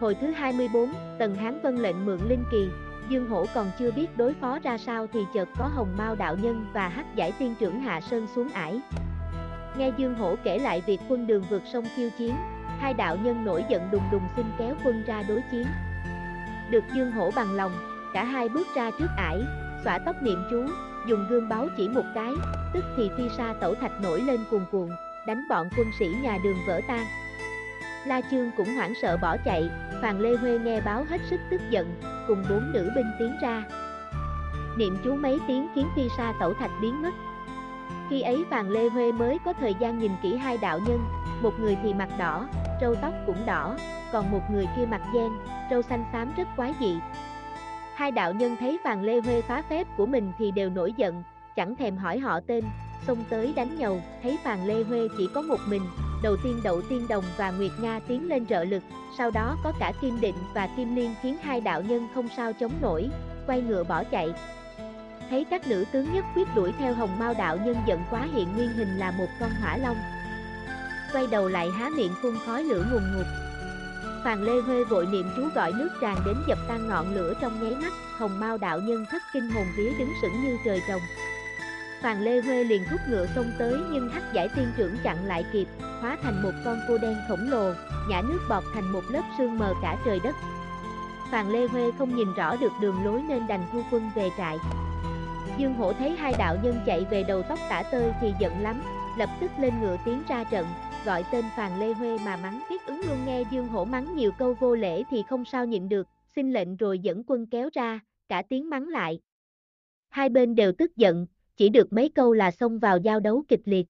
[0.00, 2.68] Hồi thứ 24, Tần Hán vân lệnh mượn linh kỳ,
[3.08, 6.36] Dương Hổ còn chưa biết đối phó ra sao thì chợt có Hồng Mao đạo
[6.36, 8.80] nhân và Hắc Giải Tiên trưởng Hạ Sơn xuống ải.
[9.76, 12.34] Nghe Dương Hổ kể lại việc quân đường vượt sông khiêu chiến,
[12.78, 15.64] hai đạo nhân nổi giận đùng đùng xin kéo quân ra đối chiến.
[16.70, 17.72] Được Dương Hổ bằng lòng,
[18.14, 19.40] cả hai bước ra trước ải,
[19.84, 20.66] xõa tóc niệm chú,
[21.08, 22.32] dùng gương báo chỉ một cái,
[22.74, 24.88] tức thì phi sa tẩu thạch nổi lên cuồn cuộn,
[25.26, 27.06] đánh bọn quân sĩ nhà đường vỡ tan.
[28.06, 29.70] La Chương cũng hoảng sợ bỏ chạy,
[30.02, 33.64] Phàn Lê Huê nghe báo hết sức tức giận, cùng bốn nữ binh tiến ra.
[34.76, 37.14] Niệm chú mấy tiếng khiến phi sa tẩu thạch biến mất.
[38.10, 40.98] Khi ấy Phàn Lê Huê mới có thời gian nhìn kỹ hai đạo nhân,
[41.42, 42.48] một người thì mặt đỏ,
[42.80, 43.76] râu tóc cũng đỏ,
[44.12, 45.32] còn một người kia mặt đen,
[45.70, 46.98] râu xanh xám rất quái dị.
[47.94, 51.22] Hai đạo nhân thấy Phàn Lê Huê phá phép của mình thì đều nổi giận,
[51.56, 52.64] chẳng thèm hỏi họ tên,
[53.06, 55.82] xông tới đánh nhầu, thấy Phàn Lê Huê chỉ có một mình,
[56.22, 58.82] đầu tiên Đậu Tiên Đồng và Nguyệt Nga tiến lên trợ lực,
[59.18, 62.52] sau đó có cả Kim Định và Kim Liên khiến hai đạo nhân không sao
[62.52, 63.08] chống nổi,
[63.46, 64.34] quay ngựa bỏ chạy.
[65.30, 68.48] Thấy các nữ tướng nhất quyết đuổi theo Hồng Mao đạo nhân giận quá hiện
[68.56, 69.96] nguyên hình là một con hỏa long.
[71.12, 73.26] Quay đầu lại há miệng phun khói lửa ngùn ngụt.
[74.24, 77.62] Phàn Lê Huê vội niệm chú gọi nước tràn đến dập tan ngọn lửa trong
[77.62, 81.02] nháy mắt, Hồng Mao đạo nhân thất kinh hồn vía đứng sững như trời trồng.
[82.02, 85.44] Phàn Lê Huê liền thúc ngựa xông tới nhưng hắc giải tiên trưởng chặn lại
[85.52, 85.66] kịp,
[86.00, 87.72] hóa thành một con cua đen khổng lồ,
[88.08, 90.36] nhả nước bọt thành một lớp sương mờ cả trời đất.
[91.30, 94.58] Phàn Lê Huê không nhìn rõ được đường lối nên đành thu quân về trại.
[95.58, 98.82] Dương Hổ thấy hai đạo nhân chạy về đầu tóc tả tơi thì giận lắm,
[99.18, 100.66] lập tức lên ngựa tiến ra trận,
[101.04, 104.30] gọi tên Phàn Lê Huê mà mắng biết ứng luôn nghe Dương Hổ mắng nhiều
[104.38, 108.00] câu vô lễ thì không sao nhịn được, xin lệnh rồi dẫn quân kéo ra,
[108.28, 109.20] cả tiếng mắng lại.
[110.08, 113.62] Hai bên đều tức giận, chỉ được mấy câu là xông vào giao đấu kịch
[113.64, 113.86] liệt.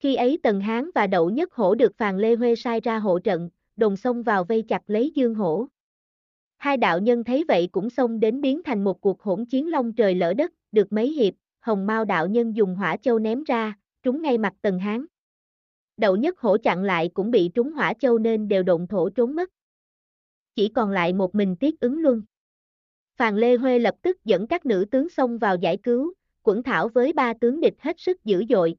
[0.00, 3.18] Khi ấy Tần Hán và Đậu Nhất Hổ được Phàn Lê Huê sai ra hộ
[3.18, 5.66] trận, đồng xông vào vây chặt lấy Dương Hổ.
[6.56, 9.92] Hai đạo nhân thấy vậy cũng xông đến biến thành một cuộc hỗn chiến long
[9.92, 13.74] trời lỡ đất, được mấy hiệp, Hồng Mao đạo nhân dùng hỏa châu ném ra,
[14.02, 15.04] trúng ngay mặt Tần Hán.
[15.96, 19.34] Đậu Nhất Hổ chặn lại cũng bị trúng hỏa châu nên đều động thổ trốn
[19.36, 19.50] mất.
[20.54, 22.22] Chỉ còn lại một mình Tiết ứng luân.
[23.16, 26.12] Phàn Lê Huê lập tức dẫn các nữ tướng xông vào giải cứu,
[26.42, 28.76] quẩn thảo với ba tướng địch hết sức dữ dội.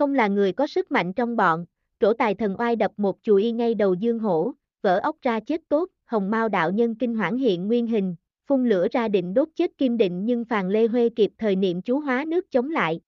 [0.00, 1.64] Không là người có sức mạnh trong bọn,
[2.00, 4.52] trổ tài thần oai đập một chùi ngay đầu dương hổ,
[4.82, 8.14] vỡ ốc ra chết tốt, hồng mao đạo nhân kinh hoảng hiện nguyên hình,
[8.46, 11.82] phun lửa ra định đốt chết kim định nhưng phàn lê huê kịp thời niệm
[11.82, 13.00] chú hóa nước chống lại.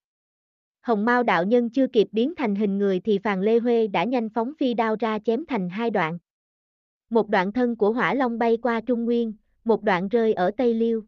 [0.80, 4.04] Hồng Mao đạo nhân chưa kịp biến thành hình người thì Phàn Lê Huê đã
[4.04, 6.18] nhanh phóng phi đao ra chém thành hai đoạn.
[7.10, 10.74] Một đoạn thân của hỏa long bay qua Trung Nguyên, một đoạn rơi ở Tây
[10.74, 11.02] Liêu.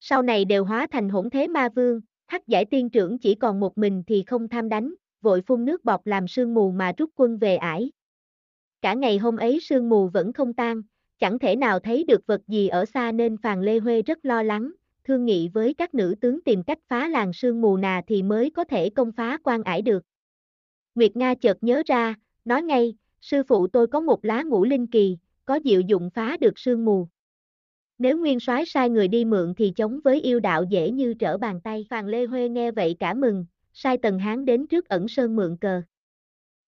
[0.00, 3.60] Sau này đều hóa thành hỗn thế ma vương, hắc giải tiên trưởng chỉ còn
[3.60, 7.10] một mình thì không tham đánh, vội phun nước bọt làm sương mù mà rút
[7.14, 7.92] quân về ải.
[8.82, 10.82] Cả ngày hôm ấy sương mù vẫn không tan,
[11.18, 14.42] chẳng thể nào thấy được vật gì ở xa nên Phàn Lê Huê rất lo
[14.42, 14.72] lắng,
[15.04, 18.50] thương nghị với các nữ tướng tìm cách phá làng sương mù nà thì mới
[18.50, 20.02] có thể công phá quan ải được.
[20.94, 22.14] Nguyệt Nga chợt nhớ ra,
[22.44, 26.36] nói ngay, sư phụ tôi có một lá ngũ linh kỳ, có diệu dụng phá
[26.40, 27.08] được sương mù.
[27.98, 31.38] Nếu nguyên soái sai người đi mượn thì chống với yêu đạo dễ như trở
[31.38, 31.86] bàn tay.
[31.90, 35.56] Phàn Lê Huê nghe vậy cả mừng, sai Tần Hán đến trước ẩn sơn mượn
[35.56, 35.82] cờ.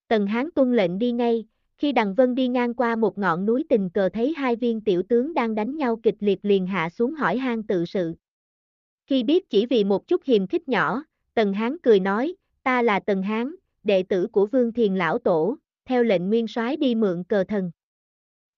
[0.08, 1.44] Tần Hán tuân lệnh đi ngay,
[1.78, 5.02] khi Đằng Vân đi ngang qua một ngọn núi tình cờ thấy hai viên tiểu
[5.02, 8.14] tướng đang đánh nhau kịch liệt liền hạ xuống hỏi han tự sự.
[9.06, 11.04] Khi biết chỉ vì một chút hiềm khích nhỏ,
[11.34, 15.56] Tần Hán cười nói, ta là Tần Hán, đệ tử của Vương Thiền Lão Tổ,
[15.84, 17.70] theo lệnh nguyên soái đi mượn cờ thần.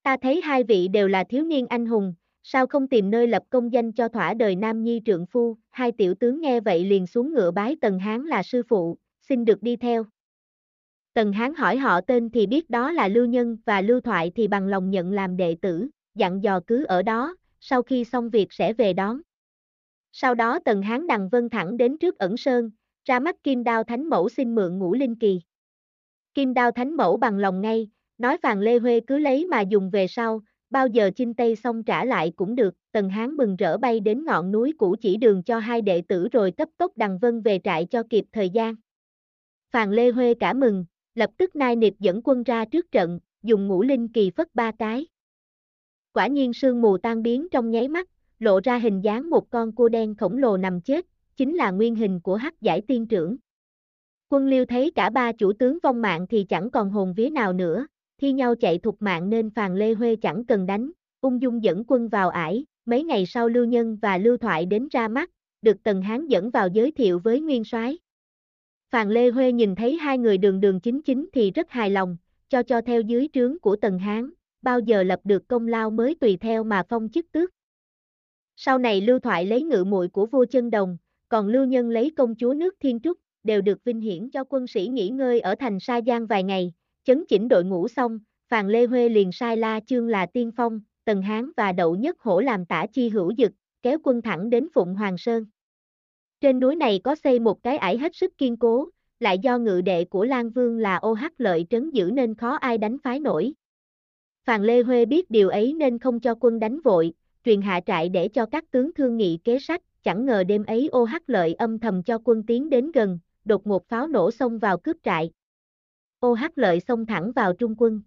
[0.03, 3.43] Ta thấy hai vị đều là thiếu niên anh hùng, sao không tìm nơi lập
[3.51, 7.07] công danh cho thỏa đời nam nhi trượng phu, hai tiểu tướng nghe vậy liền
[7.07, 10.05] xuống ngựa bái Tần Hán là sư phụ, xin được đi theo.
[11.15, 14.49] Tần Hán hỏi họ tên thì biết đó là Lưu Nhân và Lưu Thoại thì
[14.49, 18.53] bằng lòng nhận làm đệ tử, dặn dò cứ ở đó, sau khi xong việc
[18.53, 19.21] sẽ về đón.
[20.13, 22.71] Sau đó Tần Hán đằng vân thẳng đến trước ẩn sơn,
[23.05, 25.41] ra mắt Kim Đao Thánh Mẫu xin mượn ngũ linh kỳ.
[26.35, 29.91] Kim Đao Thánh Mẫu bằng lòng ngay, nói Phàn Lê Huê cứ lấy mà dùng
[29.91, 30.41] về sau,
[30.73, 34.25] bao giờ chinh tây xong trả lại cũng được, Tần Hán mừng rỡ bay đến
[34.25, 37.61] ngọn núi cũ chỉ đường cho hai đệ tử rồi cấp tốc đằng vân về
[37.65, 38.75] trại cho kịp thời gian.
[39.71, 40.85] Phàn Lê Huê cả mừng,
[41.15, 44.73] lập tức nai nịp dẫn quân ra trước trận, dùng ngũ linh kỳ phất ba
[44.79, 45.07] cái.
[46.13, 48.09] Quả nhiên sương mù tan biến trong nháy mắt,
[48.39, 51.95] lộ ra hình dáng một con cua đen khổng lồ nằm chết, chính là nguyên
[51.95, 53.37] hình của hắc giải tiên trưởng.
[54.29, 57.53] Quân liêu thấy cả ba chủ tướng vong mạng thì chẳng còn hồn vía nào
[57.53, 57.87] nữa,
[58.23, 60.91] thi nhau chạy thục mạng nên Phàn Lê Huê chẳng cần đánh,
[61.21, 64.89] ung dung dẫn quân vào ải, mấy ngày sau Lưu Nhân và Lưu Thoại đến
[64.91, 65.31] ra mắt,
[65.63, 67.99] được Tần Hán dẫn vào giới thiệu với Nguyên soái.
[68.91, 72.17] Phàn Lê Huê nhìn thấy hai người đường đường chính chính thì rất hài lòng,
[72.49, 74.31] cho cho theo dưới trướng của Tần Hán,
[74.63, 77.51] bao giờ lập được công lao mới tùy theo mà phong chức tước.
[78.57, 80.97] Sau này Lưu Thoại lấy ngự muội của vua chân đồng,
[81.29, 84.67] còn Lưu Nhân lấy công chúa nước Thiên Trúc, đều được vinh hiển cho quân
[84.67, 86.73] sĩ nghỉ ngơi ở thành Sa Giang vài ngày,
[87.05, 88.19] chấn chỉnh đội ngũ xong,
[88.49, 92.21] Phàn Lê Huê liền sai La Chương là tiên phong, Tần Hán và Đậu Nhất
[92.21, 93.53] Hổ làm tả chi hữu dực,
[93.83, 95.45] kéo quân thẳng đến Phụng Hoàng Sơn.
[96.41, 98.89] Trên núi này có xây một cái ải hết sức kiên cố,
[99.21, 102.55] lại do ngự đệ của Lan Vương là ô hắc lợi trấn giữ nên khó
[102.55, 103.53] ai đánh phái nổi.
[104.45, 107.13] Phàn Lê Huê biết điều ấy nên không cho quân đánh vội,
[107.45, 110.89] truyền hạ trại để cho các tướng thương nghị kế sách, chẳng ngờ đêm ấy
[110.89, 114.59] ô hắc lợi âm thầm cho quân tiến đến gần, đột ngột pháo nổ xông
[114.59, 115.31] vào cướp trại.
[116.23, 118.03] Ô hắc lợi xông thẳng vào trung quân.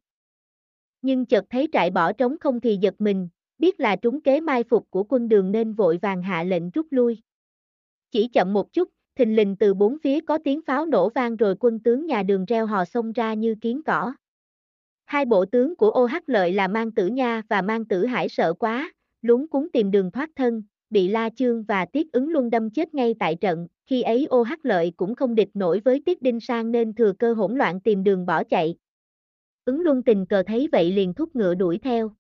[1.02, 4.64] Nhưng chợt thấy trại bỏ trống không thì giật mình, biết là trúng kế mai
[4.64, 7.22] phục của quân đường nên vội vàng hạ lệnh rút lui.
[8.12, 11.56] Chỉ chậm một chút, thình lình từ bốn phía có tiếng pháo nổ vang rồi
[11.60, 14.14] quân tướng nhà đường reo hò xông ra như kiến cỏ.
[15.06, 18.30] Hai bộ tướng của ô hắc lợi là Mang Tử Nha và Mang Tử Hải
[18.30, 20.64] sợ quá, lúng cúng tìm đường thoát thân,
[20.96, 24.44] bị La Chương và Tiết ứng luân đâm chết ngay tại trận, khi ấy ô
[24.44, 27.82] hắc lợi cũng không địch nổi với Tiết Đinh Sang nên thừa cơ hỗn loạn
[27.82, 28.76] tìm đường bỏ chạy.
[29.66, 32.12] Ứng luân tình cờ thấy vậy liền thúc ngựa đuổi theo.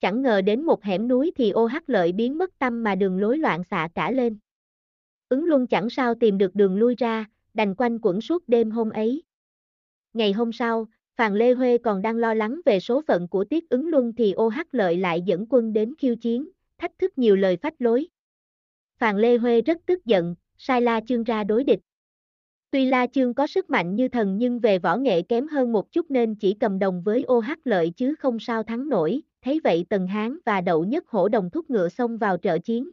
[0.00, 3.18] Chẳng ngờ đến một hẻm núi thì ô hắc lợi biến mất tâm mà đường
[3.18, 4.38] lối loạn xạ cả lên.
[5.28, 7.24] Ứng luân chẳng sao tìm được đường lui ra,
[7.54, 9.22] đành quanh quẩn suốt đêm hôm ấy.
[10.12, 10.86] Ngày hôm sau,
[11.16, 14.32] Phàn Lê Huê còn đang lo lắng về số phận của Tiết ứng luân thì
[14.32, 18.08] ô hắc lợi lại dẫn quân đến khiêu chiến, thách thức nhiều lời phách lối.
[18.98, 21.80] Phàn Lê Huê rất tức giận, sai La Chương ra đối địch.
[22.70, 25.92] Tuy La Chương có sức mạnh như thần nhưng về võ nghệ kém hơn một
[25.92, 29.60] chút nên chỉ cầm đồng với ô hắc lợi chứ không sao thắng nổi, thấy
[29.64, 32.90] vậy Tần Hán và Đậu Nhất Hổ đồng thúc ngựa xông vào trợ chiến.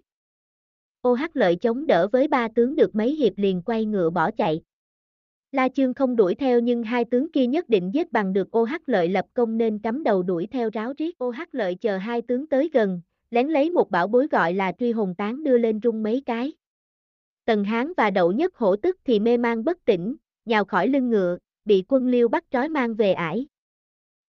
[1.01, 4.31] Ô hắc lợi chống đỡ với ba tướng được mấy hiệp liền quay ngựa bỏ
[4.31, 4.62] chạy.
[5.51, 8.63] La Chương không đuổi theo nhưng hai tướng kia nhất định giết bằng được ô
[8.63, 11.18] hắc lợi lập công nên cắm đầu đuổi theo ráo riết.
[11.18, 13.01] Ô hắc lợi chờ hai tướng tới gần,
[13.33, 16.53] lén lấy một bảo bối gọi là truy hồn tán đưa lên rung mấy cái.
[17.45, 20.15] Tần Hán và Đậu Nhất hổ tức thì mê mang bất tỉnh,
[20.45, 23.47] nhào khỏi lưng ngựa, bị quân liêu bắt trói mang về ải.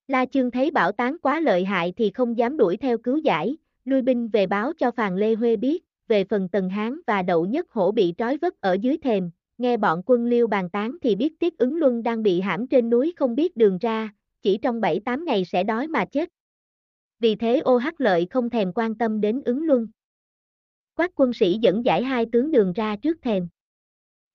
[0.09, 3.57] La Chương thấy bảo tán quá lợi hại thì không dám đuổi theo cứu giải,
[3.85, 7.47] lui binh về báo cho Phàn Lê Huê biết, về phần Tần Hán và Đậu
[7.47, 11.17] Nhất hổ bị trói vất ở dưới thềm, nghe bọn quân liêu bàn tán thì
[11.17, 14.81] biết Tiết ứng luân đang bị hãm trên núi không biết đường ra, chỉ trong
[14.81, 16.29] 7-8 ngày sẽ đói mà chết.
[17.21, 19.89] Vì thế ô hắc lợi không thèm quan tâm đến ứng luân.
[20.97, 23.49] Quát quân sĩ dẫn giải hai tướng đường ra trước thềm.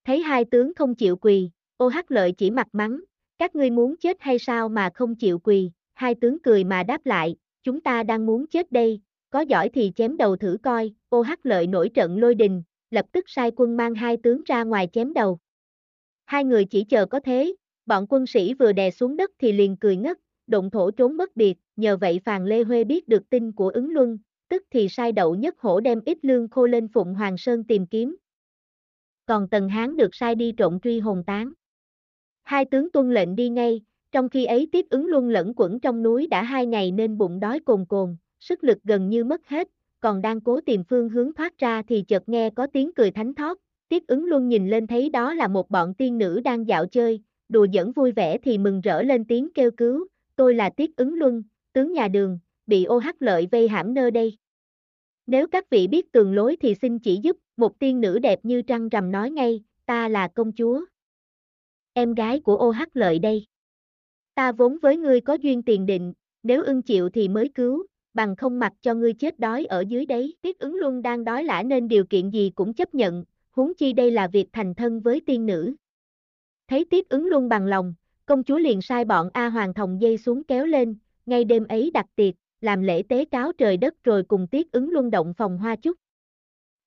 [0.06, 3.00] Thấy hai tướng không chịu quỳ, ô hắc lợi chỉ mặt mắng,
[3.38, 7.06] các ngươi muốn chết hay sao mà không chịu quỳ, hai tướng cười mà đáp
[7.06, 11.22] lại, chúng ta đang muốn chết đây, có giỏi thì chém đầu thử coi, ô
[11.22, 14.88] hắc lợi nổi trận lôi đình, lập tức sai quân mang hai tướng ra ngoài
[14.94, 15.40] chém đầu.
[16.26, 17.56] Hai người chỉ chờ có thế,
[17.86, 20.18] bọn quân sĩ vừa đè xuống đất thì liền cười ngất,
[20.50, 23.92] động thổ trốn mất biệt, nhờ vậy Phàn Lê Huê biết được tin của ứng
[23.92, 24.18] luân,
[24.50, 27.86] tức thì sai đậu nhất hổ đem ít lương khô lên Phụng Hoàng Sơn tìm
[27.86, 28.16] kiếm.
[29.26, 31.54] Còn Tần Hán được sai đi trộn truy hồn tán.
[32.44, 33.82] Hai tướng tuân lệnh đi ngay,
[34.12, 37.40] trong khi ấy tiếp ứng luân lẫn quẩn trong núi đã hai ngày nên bụng
[37.40, 39.68] đói cồn cồn, sức lực gần như mất hết,
[40.00, 43.34] còn đang cố tìm phương hướng thoát ra thì chợt nghe có tiếng cười thánh
[43.34, 43.60] thót,
[43.90, 47.22] Tiết ứng luân nhìn lên thấy đó là một bọn tiên nữ đang dạo chơi,
[47.50, 50.08] đùa giỡn vui vẻ thì mừng rỡ lên tiếng kêu cứu,
[50.40, 51.44] tôi là Tiết ứng luân,
[51.74, 54.38] tướng nhà đường, bị ô hắc lợi vây hãm nơi đây.
[55.28, 58.62] Nếu các vị biết tường lối thì xin chỉ giúp, một tiên nữ đẹp như
[58.62, 60.86] trăng rằm nói ngay, ta là công chúa.
[61.94, 63.46] Em gái của ô hắc lợi đây.
[64.36, 68.36] Ta vốn với ngươi có duyên tiền định, nếu ưng chịu thì mới cứu, bằng
[68.36, 70.36] không mặc cho ngươi chết đói ở dưới đấy.
[70.42, 73.94] Tiết ứng luân đang đói lã nên điều kiện gì cũng chấp nhận, huống chi
[73.94, 75.74] đây là việc thành thân với tiên nữ.
[76.68, 77.94] Thấy Tiết ứng luân bằng lòng,
[78.30, 80.96] công chúa liền sai bọn A Hoàng Thòng dây xuống kéo lên,
[81.26, 84.90] ngay đêm ấy đặt tiệc, làm lễ tế cáo trời đất rồi cùng Tiết ứng
[84.90, 85.98] luân động phòng hoa chúc.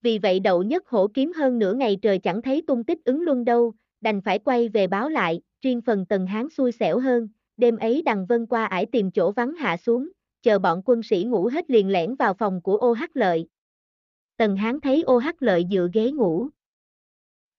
[0.02, 3.22] Vì vậy đậu nhất hổ kiếm hơn nửa ngày trời chẳng thấy tung tích ứng
[3.22, 7.28] luân đâu, đành phải quay về báo lại, riêng phần tần hán xui xẻo hơn,
[7.56, 10.08] đêm ấy đằng vân qua ải tìm chỗ vắng hạ xuống,
[10.42, 13.48] chờ bọn quân sĩ ngủ hết liền lẻn vào phòng của ô hắc lợi.
[14.36, 16.48] Tần Hán thấy ô hắc lợi dựa ghế ngủ.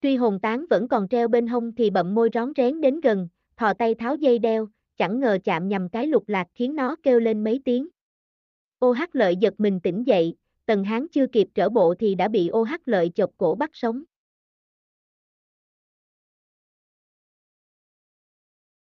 [0.02, 3.28] Tuy hồn tán vẫn còn treo bên hông thì bậm môi rón rén đến gần,
[3.58, 4.68] thò tay tháo dây đeo,
[4.98, 7.88] chẳng ngờ chạm nhầm cái lục lạc khiến nó kêu lên mấy tiếng.
[8.80, 12.28] Ô hắc lợi giật mình tỉnh dậy, tần hán chưa kịp trở bộ thì đã
[12.28, 14.04] bị ô hắc lợi chọc cổ bắt sống.